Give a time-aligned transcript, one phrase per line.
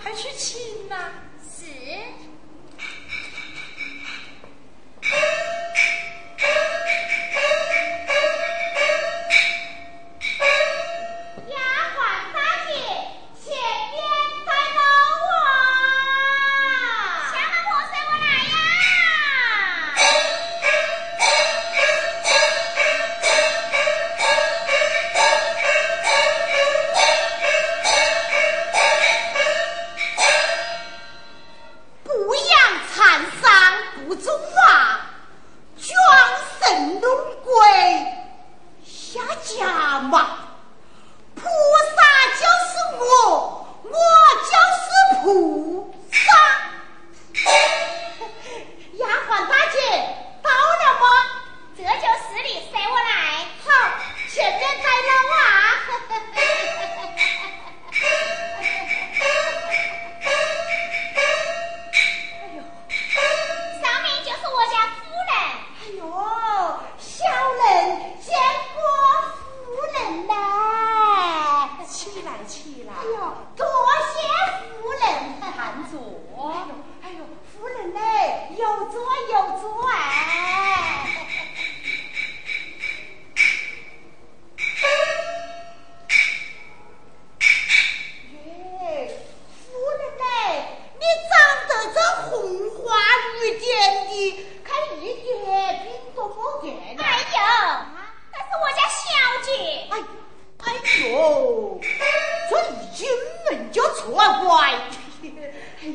[0.00, 1.12] 还去亲呐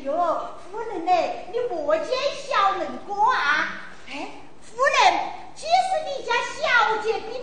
[0.04, 1.12] 哟夫人呢
[1.52, 2.06] 你莫见
[2.36, 3.82] 小人哥啊。
[4.08, 4.28] 哎
[4.62, 5.20] 夫人
[5.54, 7.39] 即使你家小姐比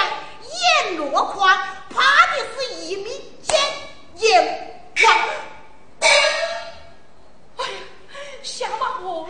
[0.00, 1.56] 眼罗宽，
[1.90, 2.00] 怕
[2.36, 3.08] 的是一米
[3.42, 3.56] 尖
[4.16, 5.04] 阎王。
[6.00, 6.06] 哎
[7.64, 7.74] 呀，
[8.42, 9.26] 小马哥，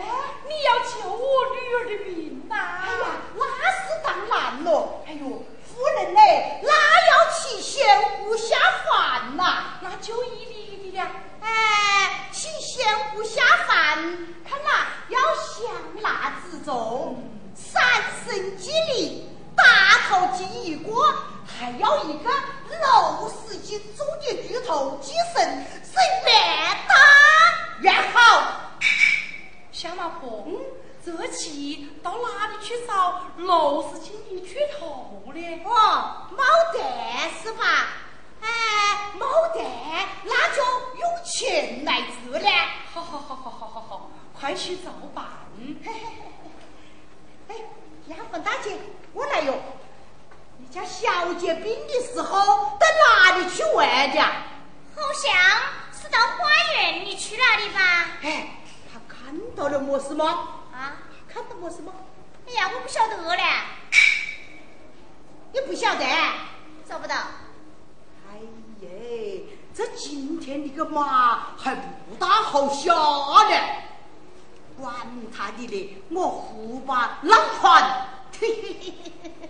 [0.47, 1.23] 你要救我
[1.53, 2.55] 女儿的命呐！
[2.83, 3.05] 哎呀，
[3.35, 4.69] 那是当然了。
[5.07, 5.25] 哎呦，
[5.65, 7.75] 夫人嘞，那要请贤
[8.23, 9.79] 无下饭呐。
[9.81, 11.09] 那就依你的了。
[11.41, 13.95] 哎，请贤不下饭，
[14.47, 17.04] 看哪，要想辣子做。
[20.65, 20.91] 一个，
[21.45, 22.29] 还要一个
[22.69, 25.91] 六十斤重的巨头精神，是
[26.25, 26.31] 越
[26.87, 26.95] 打
[27.81, 28.71] 愿好？
[29.71, 30.57] 小老婆，嗯，
[31.05, 35.61] 这气到哪里去找六十斤的巨头呢？
[35.65, 36.43] 哦，没
[36.73, 36.83] 得
[37.43, 37.87] 是吧？
[38.41, 39.23] 哎，没
[39.53, 39.63] 得，
[40.23, 40.63] 那就
[40.99, 42.49] 用钱来治了。
[42.91, 45.23] 好好好好好好好，快去照办。
[45.59, 46.25] 嘿嘿嘿
[47.49, 47.55] 嘿，哎，
[48.07, 48.75] 丫鬟大姐，
[49.13, 49.53] 我来哟。
[50.75, 52.37] 像小姐病的时候
[52.77, 52.85] 到
[53.23, 54.21] 哪里去玩的？
[54.21, 55.31] 好像
[55.93, 57.79] 是到花园里去那里吧。
[58.21, 58.57] 哎，
[58.91, 60.25] 他看到了么事吗？
[60.73, 60.97] 啊，
[61.33, 61.93] 看到么事吗？
[62.45, 63.43] 哎呀，我不晓得了。
[65.53, 66.05] 你不晓得？
[66.85, 67.15] 找不到。
[68.29, 68.35] 哎
[68.81, 68.89] 呀，
[69.73, 73.57] 这今天你个马还不大好下呢。
[74.77, 74.93] 管
[75.33, 78.09] 他的呢，我胡巴浪团。
[78.37, 79.49] 嘿嘿嘿嘿嘿嘿。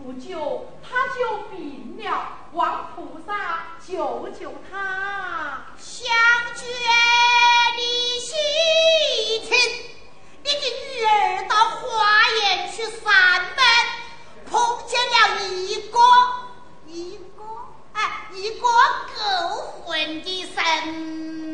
[0.00, 5.66] 不久他就病了，望菩萨救救他。
[5.76, 6.06] 相
[6.54, 6.64] 觉
[7.76, 7.80] 你
[8.20, 8.32] 喜
[9.40, 9.58] 听，
[10.42, 11.80] 你的女儿到花
[12.42, 13.04] 园去散
[13.56, 13.60] 步，
[14.50, 15.14] 碰见了
[15.44, 15.98] 一个
[16.86, 17.42] 一个
[17.92, 18.66] 哎一个
[19.18, 19.22] 勾
[19.84, 21.47] 魂的神。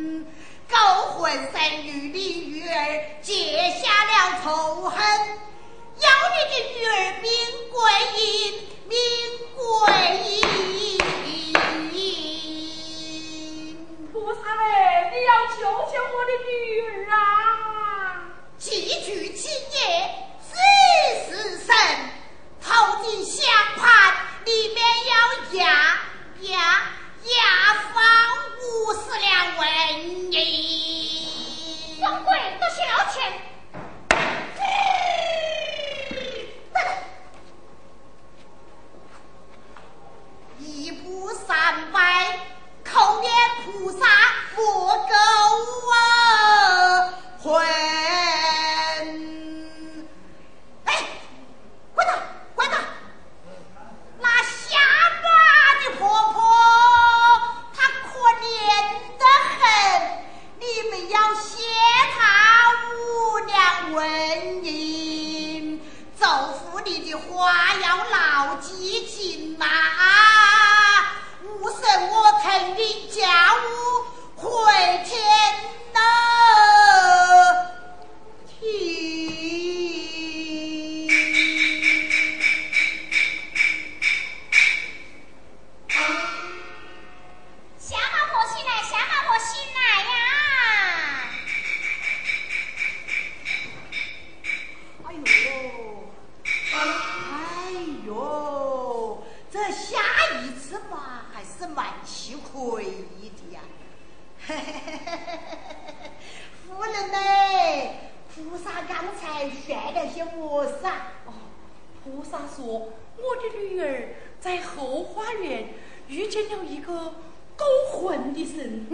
[114.44, 115.70] 在后花园
[116.06, 117.14] 遇见了一个
[117.56, 118.86] 勾魂的人，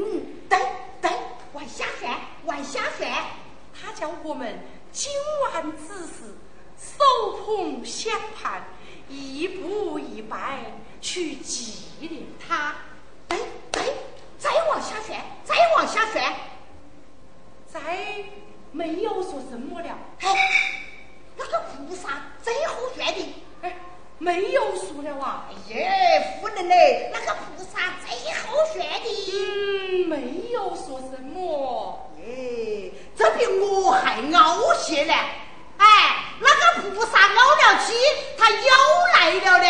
[0.48, 0.60] 登
[1.00, 1.12] 登
[1.52, 3.10] 往下翻，往下翻，
[3.74, 4.60] 他叫我们
[4.92, 5.10] 今
[5.52, 6.36] 晚之时
[6.78, 8.62] 手捧香盘，
[9.08, 10.60] 一步一拜
[11.00, 12.76] 去祭奠他，
[13.26, 13.36] 登
[13.72, 13.84] 登
[14.38, 16.32] 再往下翻，再往下翻，
[17.66, 18.24] 再
[18.70, 20.32] 没有说什么了，哎，
[21.36, 23.76] 那个菩萨最后决定，哎，
[24.18, 24.60] 没有。
[25.22, 29.06] 哎耶，夫人嘞，那个菩萨最好学的。
[29.32, 32.10] 嗯，没有说什么。
[32.18, 35.14] 哎，这比我还傲些呢。
[35.76, 35.84] 哎，
[36.40, 37.92] 那个菩萨傲了去，
[38.38, 38.56] 他又
[39.14, 39.68] 来了呢。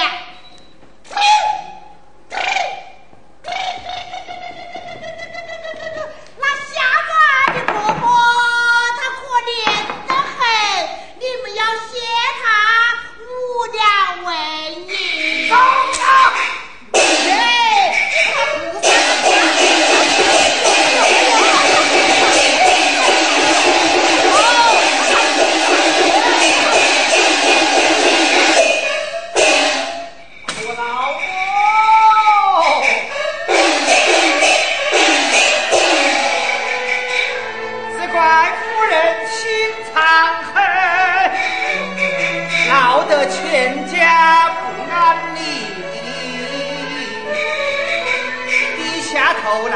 [49.51, 49.75] 后来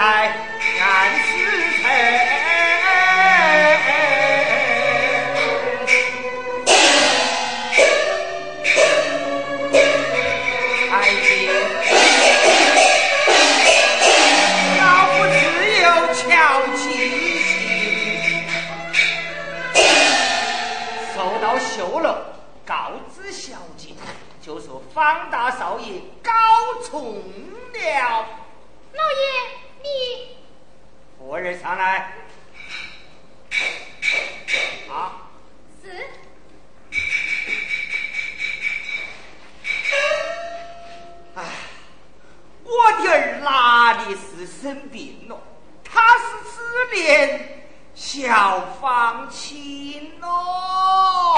[0.80, 1.26] 暗是
[1.82, 1.82] 谁？
[10.92, 11.50] 俺爹，
[14.78, 15.34] 老夫只
[15.82, 16.22] 有乔
[16.76, 16.78] 吉。
[21.16, 22.14] 收到秀楼，
[22.64, 23.88] 告知小姐，
[24.40, 26.30] 就说方大少爷搞
[26.84, 28.24] 错了，
[28.92, 29.63] 老爷。
[31.18, 32.12] 夫人上来。
[34.88, 35.30] 好。
[35.82, 35.90] 是。
[41.34, 41.42] 哎，
[42.62, 45.40] 我的儿哪里是生病了？
[45.84, 47.40] 他是自怜
[47.94, 51.36] 小芳亲喽。